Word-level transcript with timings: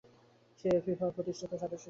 তিনি 0.59 0.77
ফিফা'র 0.85 1.11
প্রতিষ্ঠাতা 1.15 1.55
সদস্য 1.55 1.69
ছিলেন। 1.69 1.79